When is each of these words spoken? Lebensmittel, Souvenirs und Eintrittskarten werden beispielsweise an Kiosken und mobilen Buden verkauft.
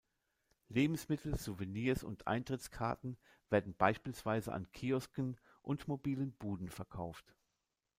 Lebensmittel, 0.69 1.37
Souvenirs 1.37 2.03
und 2.03 2.25
Eintrittskarten 2.25 3.17
werden 3.51 3.75
beispielsweise 3.75 4.51
an 4.51 4.67
Kiosken 4.71 5.37
und 5.61 5.87
mobilen 5.87 6.31
Buden 6.31 6.69
verkauft. 6.71 7.35